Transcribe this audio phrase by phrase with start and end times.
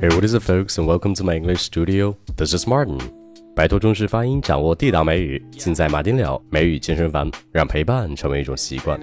[0.00, 2.16] Hey, what is it, folks, and welcome to my English studio.
[2.34, 2.98] This is Martin.
[3.54, 8.98] 摆脱中式发音，掌握地道美语，尽在马丁了美语健身房，让陪伴成为一种习惯。
[8.98, 9.02] Uh.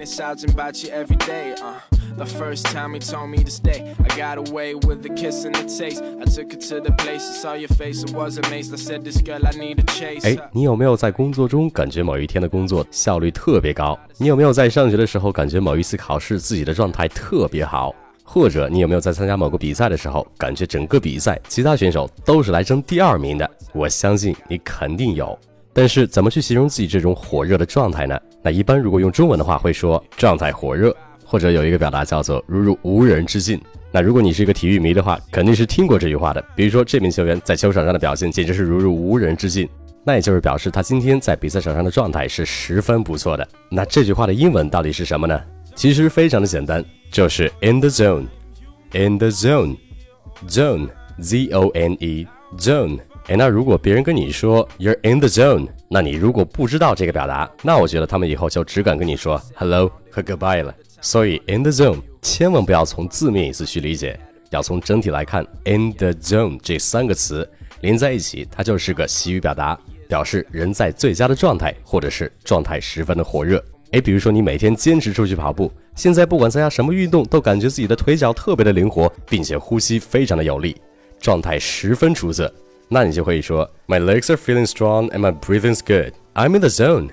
[2.16, 5.52] The first time he told me to stay, I got away with the kiss and
[5.52, 6.02] the taste.
[6.02, 8.74] I took it to the place, I saw your face, I was amazed.
[8.74, 10.24] I said, This girl, I need a chase.
[10.24, 13.96] 哎，你有没有在工作中感觉某一天的工作效率特别高？
[14.16, 17.94] 你有没有在上学的时候感觉某一次考试自己的状态特别好？
[18.30, 23.50] 或者你有没有在参加某个比赛的时候，感觉整个比赛其他选手都是来争第二名的？
[23.72, 25.36] 我相信你肯定有。
[25.72, 28.20] 但是怎么去形容自己这种火热的状态呢？
[28.42, 33.58] 那一般如果用中文的话，会说状态火热，或者有一个表达叫做如入无人之境。
[33.90, 36.44] 那如果你是一个体育迷的话，肯定是听过这句话的。
[36.54, 39.66] 比如说这名球员在球场上的表现简直是如入无人之境，
[40.04, 43.48] 那也就是表示他今天在比赛场上的状态是十分不错的。
[43.70, 45.40] 那这句话的英文到底是什么呢？
[45.78, 52.98] 其实非常的简单，就是 in the zone，in the zone，zone，z o n e，zone。
[53.28, 60.74] 哎，那如果别人跟你说 you're in the zone，那你如果不知道这个表达，那我觉得他们以后就只敢跟你说 hello 和 goodbye 了。
[61.00, 64.18] 所以 in the zone 千万不要从字面意思去理解，
[64.50, 65.46] 要从整体来看。
[65.64, 67.48] in the zone 这三个词
[67.82, 73.64] 连在一起，它就是个习语表达，表示人在最佳的状态，或者是状态十分的火热。
[73.92, 80.76] 哎，比如说你每天坚持出去跑步，现在不管参加什么运动，都感觉自己的腿脚特别的灵活，并且呼吸非常的有力，
[81.20, 82.52] 状态十分出色。
[82.88, 86.12] 那你就可以说，My legs are feeling strong and my breathing's good.
[86.34, 87.10] I'm in the zone.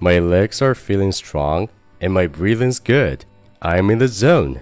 [0.00, 1.68] My legs are feeling strong
[2.00, 3.20] and my breathing's good.
[3.60, 4.56] I'm in the zone.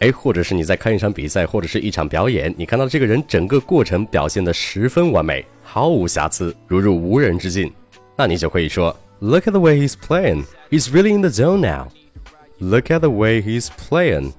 [0.00, 7.72] 哎，或者是你在看一场比赛或者是一场表演，你看到这个人整个过程表现得十分完美，毫无瑕疵，如入无人之境，
[8.16, 10.44] 那你就可以说，Look at the way he's playing.
[10.70, 11.88] He's really in the zone now.
[12.58, 14.32] Look at the way he's playing.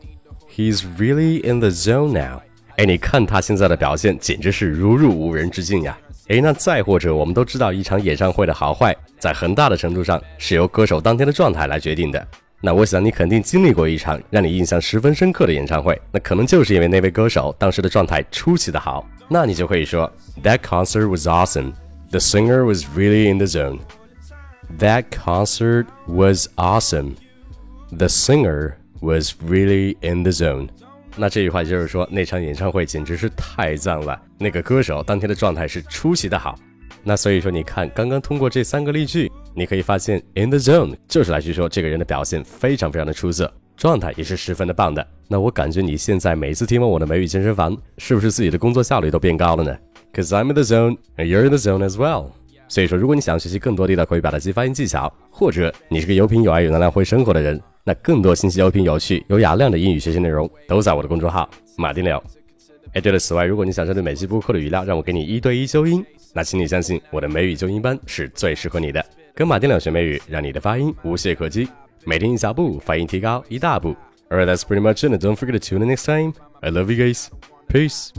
[0.49, 2.41] He's really in the zone now.
[2.77, 5.97] 哎，你看他现在的表现，简直是如入无人之境呀！
[6.27, 12.27] 哎，那再或者，我们都知道，一场演唱会的好坏，在很大的程度上是由歌手当天的状态来决定的。
[12.61, 19.07] 那我想你肯定经历过一场让你印象十分深刻的演唱会，那可能就是因为那位歌手当时的状态出奇的好。
[19.29, 20.11] 那你就可以说
[20.43, 21.73] ，That concert was awesome.
[22.11, 23.79] The singer was really in the zone.
[24.79, 27.15] That concert was awesome.
[27.91, 30.69] The singer was really in the zone.
[31.15, 36.55] 那这句话就是说，那场演唱会简直是太赞了，那个歌手当天的状态是出奇的好。
[37.03, 45.07] 那所以说，你看，刚刚通过这三个例句，你可以发现，in the zone 就是来去说这个人的表现非常非常的出色，状态也是十分的棒的。
[45.27, 49.77] 那我感觉你现在每次听完我的美语健身房，是不是自己的工作效率都变高了呢
[50.13, 52.31] ？Cause I'm in the zone and you're in the zone as well。
[52.67, 62.21] 所以说，如果你想学习更多地道口语表达及发音技巧，或者你是个有品有爱有能量会生活的人，那更多信息、有品、有趣、有雅量的英语学习内容都在我的公众号马丁聊。
[62.93, 66.03] 哎，对了，此外，如果你想针对每期播客的语料让我给你一对一纠音，
[66.33, 69.05] 那请你相信我的美语纠音班是最适合你的。
[69.33, 71.67] 跟马丁聊学美语，让你的发音无懈可击，
[72.05, 73.95] 每天一小步，发音提高一大步。
[74.29, 75.23] Alright, that's pretty much it.
[75.23, 76.33] Don't forget to tune in next time.
[76.61, 77.27] I love you guys.
[77.67, 78.09] Peace.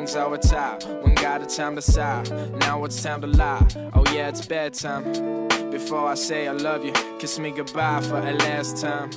[0.00, 0.82] Feelings are top.
[1.02, 2.22] When got a time to sigh.
[2.60, 3.66] Now it's time to lie.
[3.92, 5.04] Oh yeah, it's bedtime.
[5.70, 9.10] Before I say I love you, kiss me goodbye for a last time.